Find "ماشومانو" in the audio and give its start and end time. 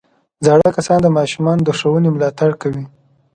1.17-1.65